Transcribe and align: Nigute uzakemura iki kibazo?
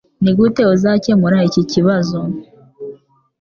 Nigute 0.23 0.61
uzakemura 0.75 1.37
iki 1.47 1.63
kibazo? 1.71 2.19